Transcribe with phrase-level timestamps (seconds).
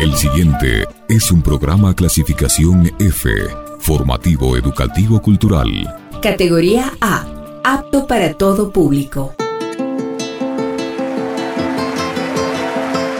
[0.00, 3.30] El siguiente es un programa clasificación F,
[3.78, 5.68] formativo educativo cultural.
[6.20, 7.24] Categoría A,
[7.64, 9.34] apto para todo público.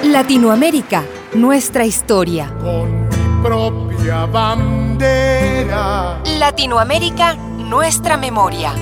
[0.04, 1.04] Latinoamérica,
[1.34, 2.52] nuestra historia.
[2.60, 6.20] Con mi propia bandera.
[6.38, 8.74] Latinoamérica, nuestra memoria.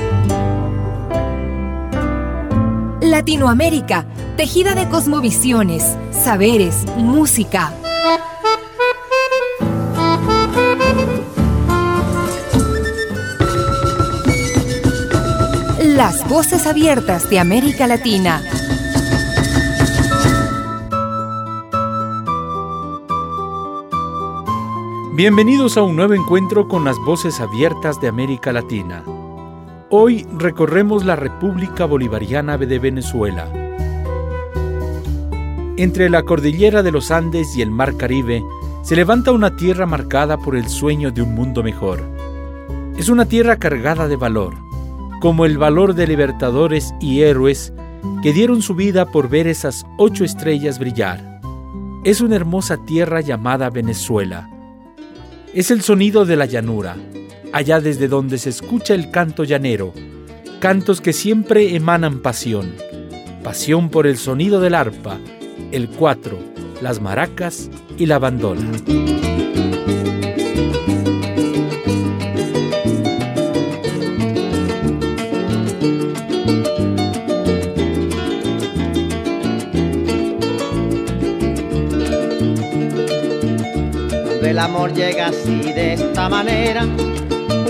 [3.03, 4.05] Latinoamérica,
[4.37, 7.73] tejida de cosmovisiones, saberes, música.
[15.83, 18.43] Las voces abiertas de América Latina.
[25.15, 29.05] Bienvenidos a un nuevo encuentro con las voces abiertas de América Latina.
[29.93, 33.51] Hoy recorremos la República Bolivariana de Venezuela.
[35.77, 38.41] Entre la cordillera de los Andes y el Mar Caribe
[38.85, 42.05] se levanta una tierra marcada por el sueño de un mundo mejor.
[42.99, 44.55] Es una tierra cargada de valor,
[45.21, 47.73] como el valor de libertadores y héroes
[48.23, 51.41] que dieron su vida por ver esas ocho estrellas brillar.
[52.05, 54.49] Es una hermosa tierra llamada Venezuela.
[55.53, 56.95] Es el sonido de la llanura,
[57.53, 59.93] allá desde donde se escucha el canto llanero,
[60.61, 62.75] cantos que siempre emanan pasión,
[63.43, 65.19] pasión por el sonido del arpa,
[65.73, 66.39] el cuatro,
[66.81, 68.63] las maracas y la bandola.
[84.51, 86.85] El amor llega así de esta manera,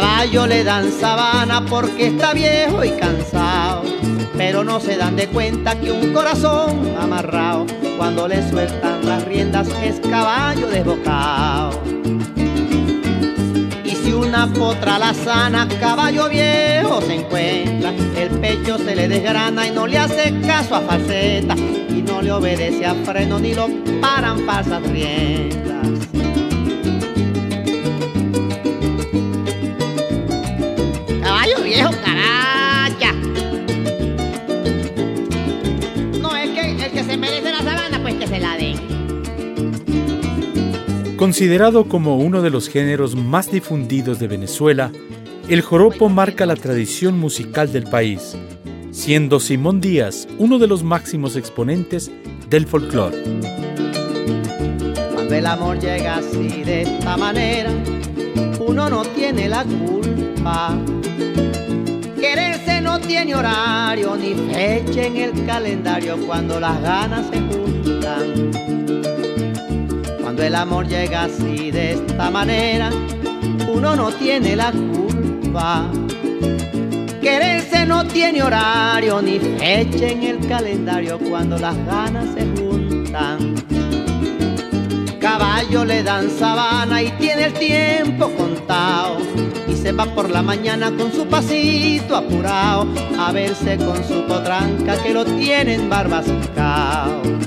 [0.00, 3.82] Caballo le dan sabana porque está viejo y cansado,
[4.34, 7.66] pero no se dan de cuenta que un corazón amarrado
[7.98, 11.82] cuando le sueltan las riendas es caballo desbocado.
[13.84, 19.66] Y si una potra la sana, caballo viejo se encuentra, el pecho se le desgrana
[19.66, 23.68] y no le hace caso a falseta y no le obedece a freno ni lo
[24.00, 26.19] paran falsas riendas.
[41.20, 44.90] Considerado como uno de los géneros más difundidos de Venezuela,
[45.50, 48.38] el joropo marca la tradición musical del país,
[48.90, 52.10] siendo Simón Díaz uno de los máximos exponentes
[52.48, 53.22] del folclore.
[55.12, 57.70] Cuando el amor llega así de esta manera,
[58.66, 60.74] uno no tiene la culpa.
[62.18, 68.79] Quererse no tiene horario ni fecha en el calendario cuando las ganas se juntan.
[70.30, 72.88] Cuando el amor llega así de esta manera,
[73.68, 75.90] uno no tiene la culpa.
[77.20, 83.56] Quererse no tiene horario ni fecha en el calendario cuando las ganas se juntan.
[85.18, 89.16] Caballo le dan sabana y tiene el tiempo contado.
[89.66, 92.86] Y se va por la mañana con su pasito apurado
[93.18, 97.39] a verse con su potranca que lo tienen barbascao.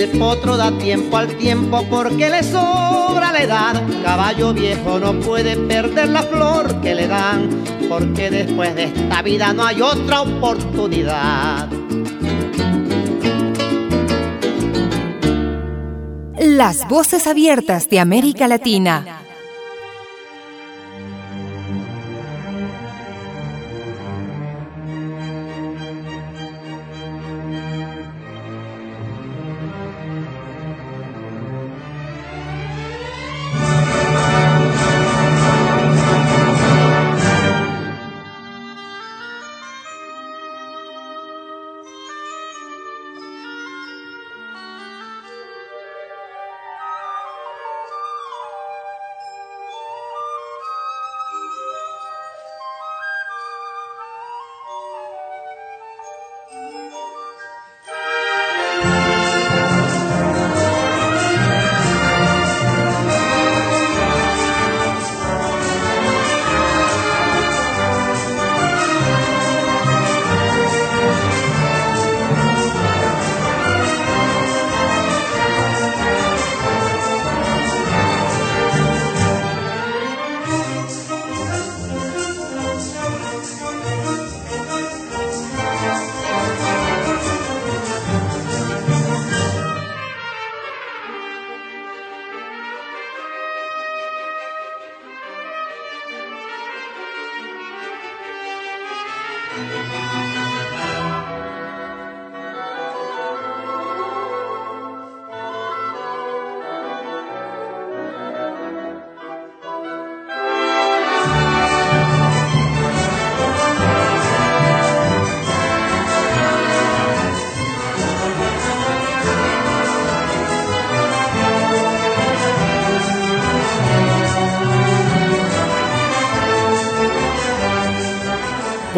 [0.00, 3.82] El potro da tiempo al tiempo porque le sobra la edad.
[4.02, 7.50] Caballo viejo no puede perder la flor que le dan,
[7.86, 11.68] porque después de esta vida no hay otra oportunidad.
[16.38, 19.19] Las voces abiertas de América Latina.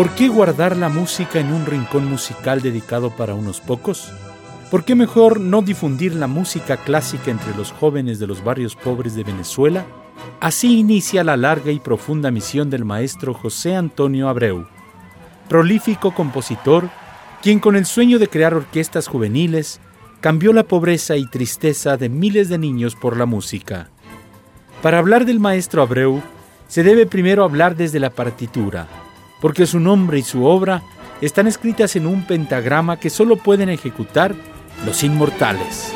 [0.03, 4.13] ¿Por qué guardar la música en un rincón musical dedicado para unos pocos?
[4.69, 9.15] ¿Por qué mejor no difundir la música clásica entre los jóvenes de los barrios pobres
[9.15, 9.87] de Venezuela?
[10.41, 14.67] Así inicia la larga y profunda misión del maestro José Antonio Abreu,
[15.49, 16.91] prolífico compositor,
[17.41, 19.81] quien con el sueño de crear orquestas juveniles
[20.21, 23.91] cambió la pobreza y tristeza de miles de niños por la música.
[24.83, 26.21] Para hablar del maestro Abreu,
[26.67, 28.89] se debe primero hablar desde la partitura,
[29.43, 30.83] porque su nombre y su obra
[31.21, 34.35] están escritas en un pentagrama que solo pueden ejecutar
[34.87, 35.93] los inmortales.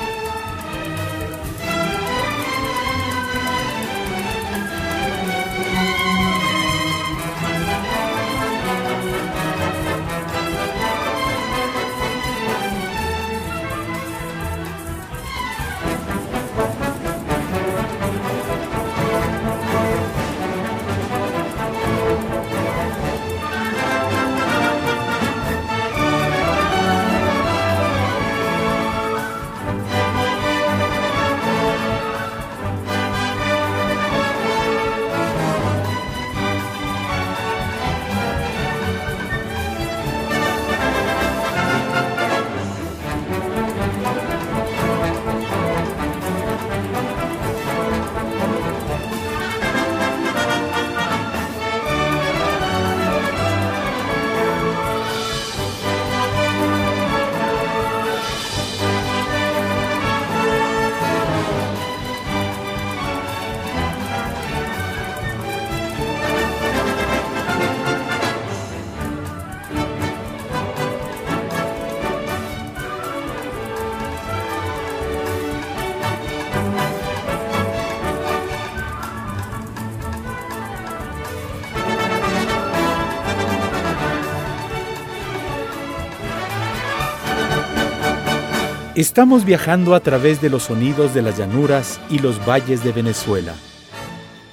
[88.97, 93.53] Estamos viajando a través de los sonidos de las llanuras y los valles de Venezuela.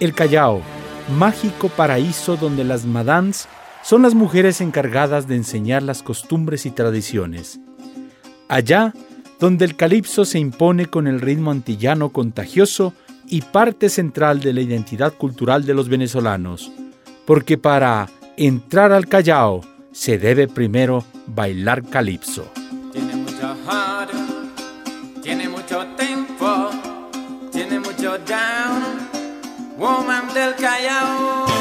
[0.02, 0.62] El Callao,
[1.18, 3.48] mágico paraíso donde las madans
[3.84, 7.62] son las mujeres encargadas de enseñar las costumbres y tradiciones.
[8.50, 8.94] Allá,
[9.40, 12.94] donde el calipso se impone con el ritmo antillano contagioso
[13.26, 16.70] y parte central de la identidad cultural de los venezolanos,
[17.26, 19.62] porque para entrar al Callao
[19.94, 22.52] se debe primero bailar calipso.
[28.26, 29.10] Down,
[29.78, 31.53] woman del Callao.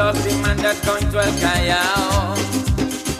[0.00, 2.32] To the man that going to El Callao.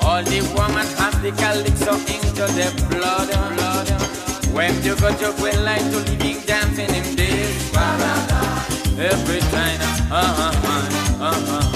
[0.01, 3.29] All the women have the calypso into their blood.
[3.29, 3.89] blood.
[4.57, 7.71] When you go to quit like to living dancing in this.
[8.97, 10.53] Every time, uh-huh,
[11.21, 11.70] uh-huh,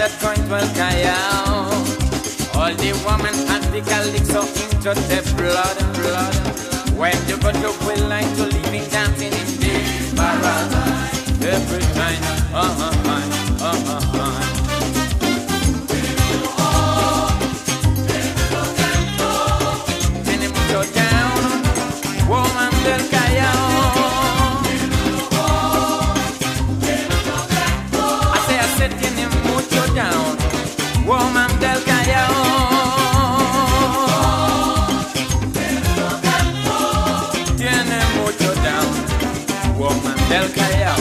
[0.00, 1.68] that to El Callao.
[2.58, 6.34] All the women and the calypso into the blood, blood.
[6.96, 11.42] When you go to will like to living dancing in this paradise.
[11.42, 12.22] Every time,
[12.54, 14.19] uh-huh, uh-huh, uh-huh.
[31.60, 32.34] Del Callao.
[37.56, 40.96] Tiene mucho down, woman del Callao.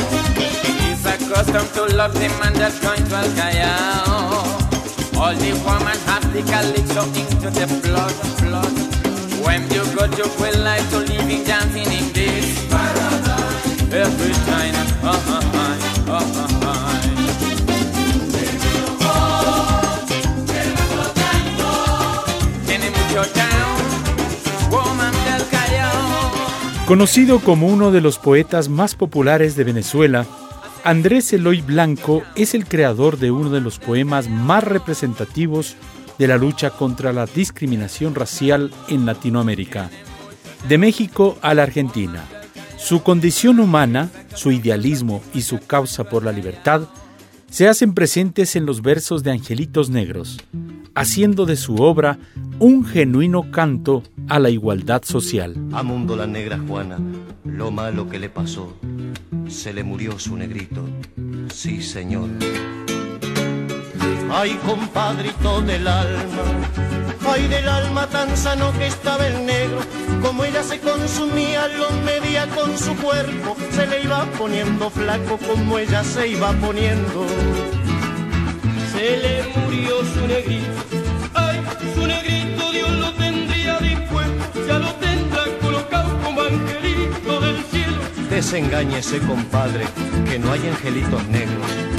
[0.79, 4.57] He's accustomed to love the man that's going to El Callao.
[5.17, 8.73] All the women have the calypso into the blood, blood.
[9.45, 13.69] When you go to quit life to living dancing in this paradise.
[13.91, 15.41] Every time, uh-huh,
[16.07, 16.58] uh-huh,
[26.89, 30.25] Conocido como uno de los poetas más populares de Venezuela,
[30.83, 35.75] Andrés Eloy Blanco es el creador de uno de los poemas más representativos
[36.17, 39.91] de la lucha contra la discriminación racial en Latinoamérica,
[40.67, 42.23] de México a la Argentina.
[42.77, 46.89] Su condición humana, su idealismo y su causa por la libertad
[47.51, 50.39] se hacen presentes en los versos de Angelitos Negros,
[50.99, 52.19] haciendo de su obra
[52.59, 55.55] un genuino canto a la igualdad social.
[55.71, 56.97] A mundo la negra Juana,
[57.45, 58.75] lo malo que le pasó,
[59.47, 60.83] se le murió su negrito,
[61.53, 62.29] sí señor.
[64.29, 66.43] Ay compadrito del alma,
[67.29, 69.79] ay del alma tan sano que estaba el negro,
[70.21, 75.77] como ella se consumía lo medía con su cuerpo, se le iba poniendo flaco como
[75.79, 77.25] ella se iba poniendo.
[78.91, 80.65] Se le su negrito,
[81.33, 81.61] ay
[81.95, 88.01] su negrito Dios lo tendría dispuesto, ya lo tendrá colocado como angelito del cielo.
[88.29, 89.85] Desengáñese compadre,
[90.29, 91.98] que no hay angelitos negros.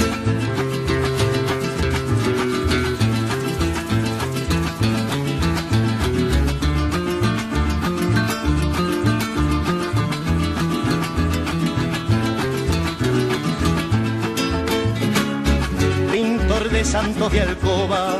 [16.83, 18.15] Santos de alcoba.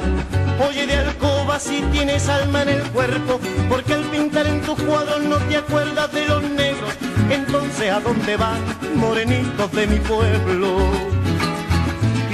[0.67, 3.39] Oye de alcoba si tienes alma en el cuerpo,
[3.69, 6.93] porque al pintar en tu cuadro no te acuerdas de los negros.
[7.29, 8.59] Entonces, ¿a dónde van,
[8.95, 10.77] morenitos de mi pueblo?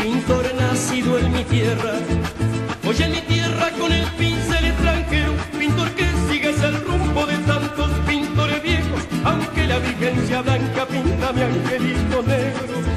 [0.02, 1.94] Pintor nacido en mi tierra,
[2.88, 7.90] oye en mi tierra con el pincel extranjero, pintor que sigues el rumbo de tantos
[8.08, 12.97] pintores viejos, aunque la vigencia blanca pinta mi angelito negro.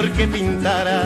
[0.00, 1.02] Que pintara,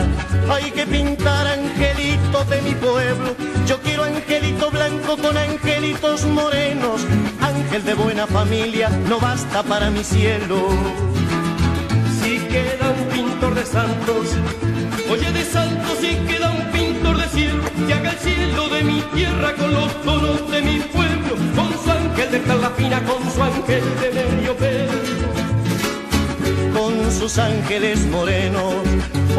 [0.49, 3.35] hay que pintar angelitos de mi pueblo.
[3.67, 7.01] Yo quiero angelito blanco con angelitos morenos.
[7.41, 10.69] Ángel de buena familia no basta para mi cielo.
[12.21, 14.27] Si queda un pintor de santos,
[15.11, 19.01] oye de santos, si queda un pintor de cielo, que haga el cielo de mi
[19.13, 22.39] tierra con los tonos de mi pueblo, con su ángel de
[22.77, 25.36] fina, con su ángel de medio pelo
[27.17, 28.75] sus ángeles morenos.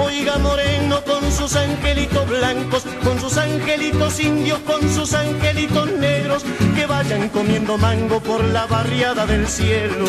[0.02, 6.44] Oiga moreno con sus angelitos blancos, con sus angelitos indios, con sus angelitos negros,
[6.75, 10.06] que vayan comiendo mango por la barriada del cielo.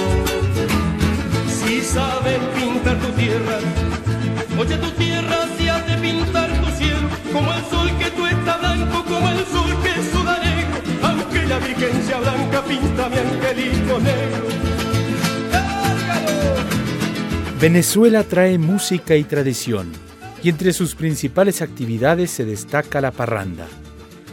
[1.47, 3.59] Si sabes pintar tu tierra,
[4.57, 9.03] oye tu tierra si has pintar tu cielo, como el sol que tú estás blanco,
[9.05, 14.18] como el sol que sudanejo, aunque la virgen sea blanca, pinta mi angelito negro.
[17.59, 19.91] Venezuela trae música y tradición,
[20.41, 23.67] y entre sus principales actividades se destaca la parranda,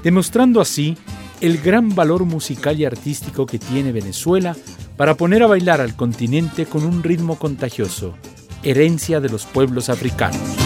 [0.04, 0.96] demostrando así
[1.40, 4.54] el gran valor musical y artístico que tiene Venezuela
[4.96, 8.14] para poner a bailar al continente con un ritmo contagioso,
[8.62, 10.65] herencia de los pueblos africanos.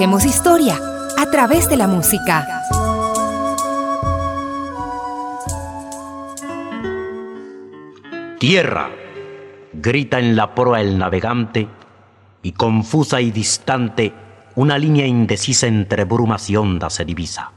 [0.00, 0.78] Historia
[1.18, 2.48] a través de la música.
[8.38, 8.88] Tierra,
[9.74, 11.68] grita en la proa el navegante,
[12.42, 14.14] y confusa y distante,
[14.54, 17.52] una línea indecisa entre brumas y ondas se divisa.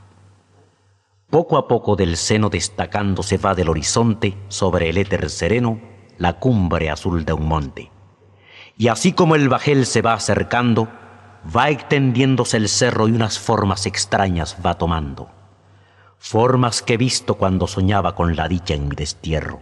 [1.30, 5.80] Poco a poco del seno destacando se va del horizonte sobre el éter sereno
[6.18, 7.90] la cumbre azul de un monte.
[8.78, 10.90] Y así como el bajel se va acercando,
[11.46, 15.30] va extendiéndose el cerro y unas formas extrañas va tomando.
[16.18, 19.62] Formas que he visto cuando soñaba con la dicha en mi destierro.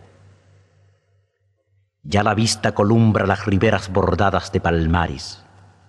[2.04, 5.44] Ya la vista columbra las riberas bordadas de palmares,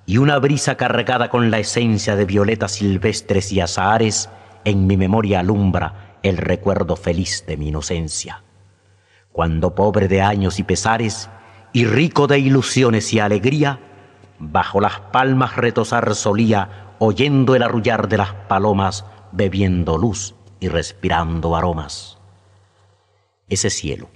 [0.07, 4.29] y una brisa cargada con la esencia de violetas silvestres y azahares
[4.65, 8.45] en mi memoria alumbra el recuerdo feliz de mi inocencia.
[9.33, 11.31] Cuando pobre de años y pesares,
[11.73, 13.81] y rico de ilusiones y alegría,
[14.45, 21.55] bajo las palmas retosar solía, oyendo el arrullar de las palomas, bebiendo luz y respirando
[21.55, 22.19] aromas.
[23.49, 24.11] Ese cielo,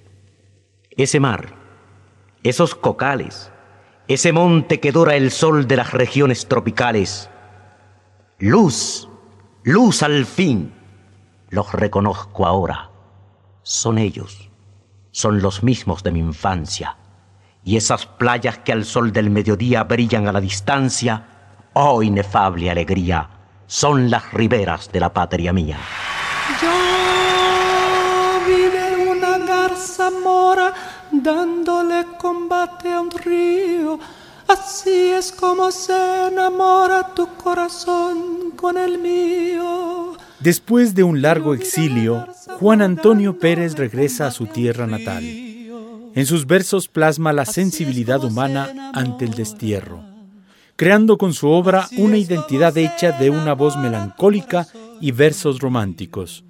[0.91, 1.55] ese mar,
[2.43, 3.53] esos cocales,
[4.09, 7.31] ese monte que dora el sol de las regiones tropicales.
[8.39, 9.09] Luz,
[9.63, 10.75] luz al fin,
[11.51, 12.91] los reconozco ahora.
[13.63, 14.51] Son ellos,
[15.13, 16.97] son los mismos de mi infancia.
[17.67, 21.25] Y esas playas que al sol del mediodía brillan a la distancia,
[21.73, 23.29] oh inefable alegría,
[23.67, 25.77] son las riberas de la patria mía.
[26.63, 26.71] Yo
[28.47, 30.73] vive una garza mora
[31.11, 33.99] dándole combate a un río.
[34.47, 40.17] Así es como se enamora tu corazón con el mío.
[40.39, 42.29] Después de un largo exilio,
[42.61, 45.46] Juan Antonio Pérez regresa a su tierra natal.
[46.17, 50.03] En sus versos plasma la sensibilidad humana ante el destierro,
[50.75, 54.67] creando con su obra una identidad hecha de una voz melancólica
[54.99, 56.43] y versos románticos.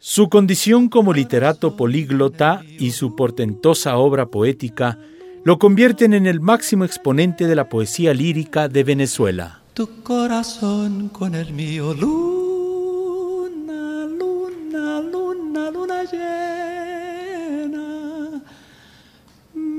[0.00, 4.98] Su condición como literato políglota y su portentosa obra poética
[5.44, 9.60] lo convierten en el máximo exponente de la poesía lírica de Venezuela.
[9.74, 12.43] Tu corazón con el mío, luna,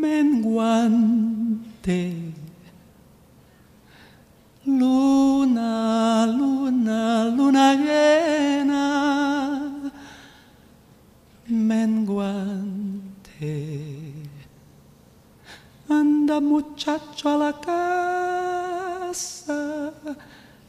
[0.05, 1.99] menguante.
[4.65, 7.01] Luna, luna,
[7.37, 8.85] luna llena
[11.47, 13.53] menguante.
[15.87, 19.93] Anda muchacho a la casa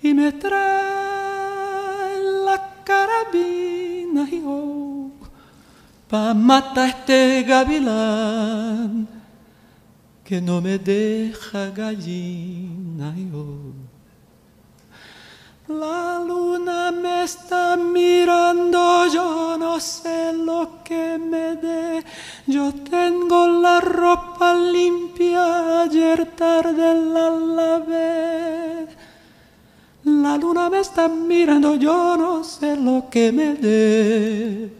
[0.02, 4.42] y me trae la carabina y
[6.08, 9.15] pa matar este gavilán
[10.26, 13.72] que no me deja gallina y oh.
[15.68, 22.04] La luna me está mirando, yo no sé lo que me dé.
[22.46, 28.86] Yo tengo la ropa limpia, ayer tarde la lavé.
[30.04, 34.72] La luna me está mirando, yo no sé lo que me dé.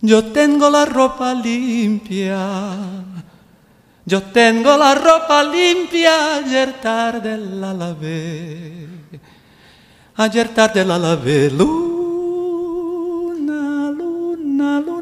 [0.00, 3.10] Yo tengo la ropa limpia.
[4.10, 8.88] Yo tengo la ropa limpia, ayer tarde la lavé.
[10.16, 11.70] Ayer tarde la lavé, luna,
[13.96, 14.99] luna, luna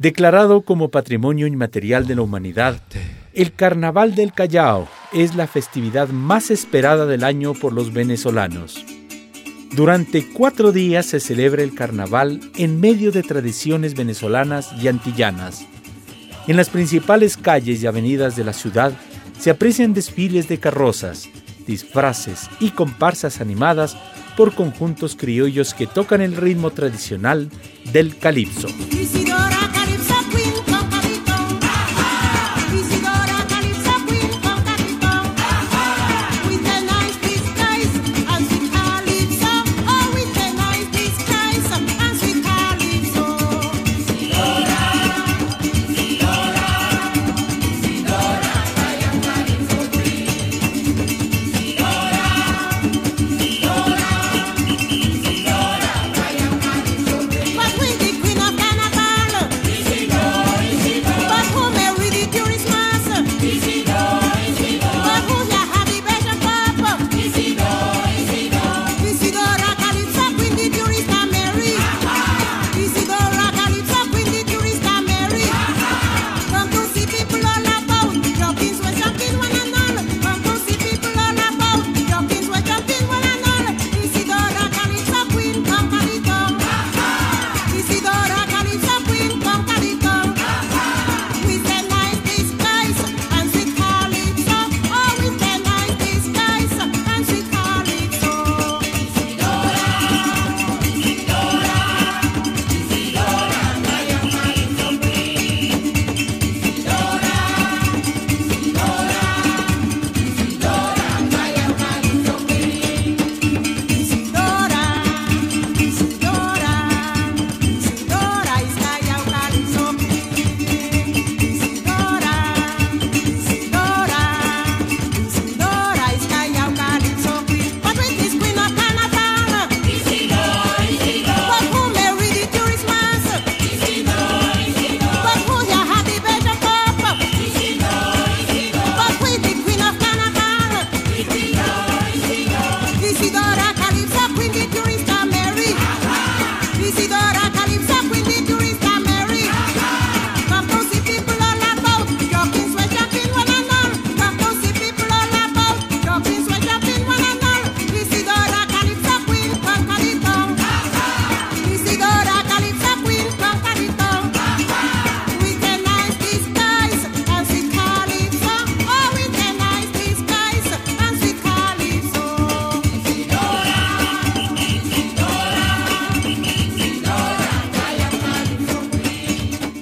[0.00, 2.80] Declarado como Patrimonio Inmaterial de la Humanidad,
[3.34, 8.82] el Carnaval del Callao es la festividad más esperada del año por los venezolanos.
[9.72, 15.66] Durante cuatro días se celebra el carnaval en medio de tradiciones venezolanas y antillanas.
[16.46, 18.94] En las principales calles y avenidas de la ciudad
[19.38, 21.28] se aprecian desfiles de carrozas,
[21.66, 23.98] disfraces y comparsas animadas
[24.34, 27.50] por conjuntos criollos que tocan el ritmo tradicional
[27.92, 28.68] del calipso.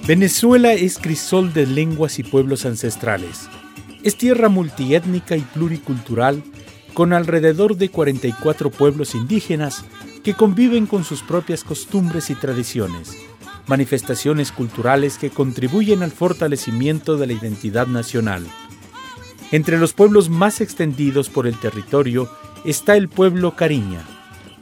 [0.09, 3.47] Venezuela es crisol de lenguas y pueblos ancestrales.
[4.03, 6.43] Es tierra multiétnica y pluricultural
[6.95, 9.85] con alrededor de 44 pueblos indígenas
[10.25, 13.19] que conviven con sus propias costumbres y tradiciones,
[13.67, 18.47] manifestaciones culturales que contribuyen al fortalecimiento de la identidad nacional.
[19.53, 22.31] Entre los pueblos más extendidos por el territorio
[22.65, 24.07] está el pueblo Cariña,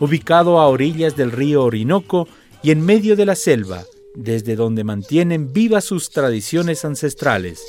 [0.01, 2.27] ubicado a orillas del río Orinoco
[2.65, 3.85] y en medio de la selva,
[4.17, 7.63] desde donde mantienen vivas sus tradiciones ancestrales,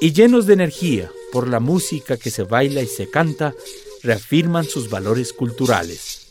[0.00, 3.54] y llenos de energía por la música que se baila y se canta,
[4.02, 6.21] reafirman sus valores culturales.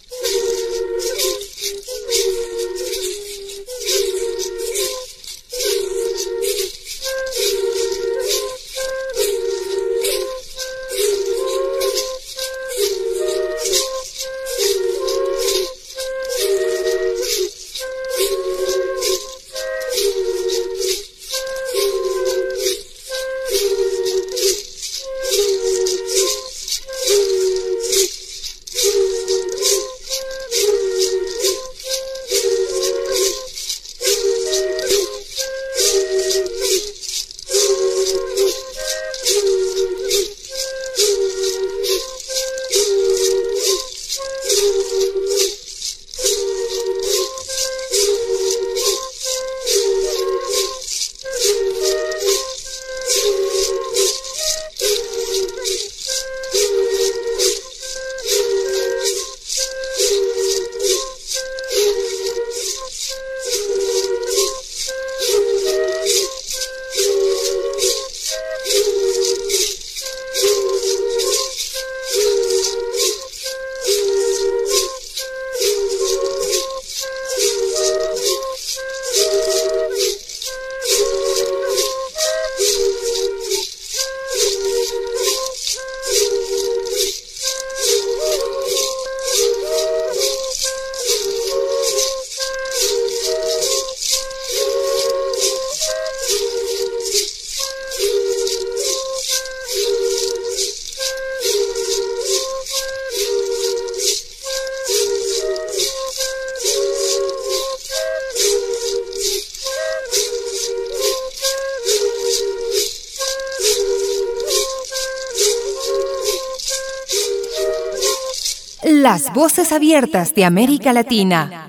[119.33, 121.60] Voces abiertas de América Latina.